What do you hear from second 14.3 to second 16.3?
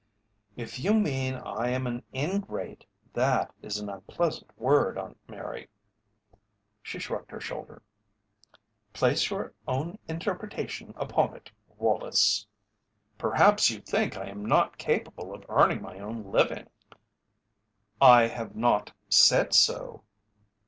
not capable of earning my own